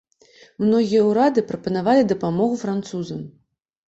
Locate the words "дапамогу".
2.13-2.55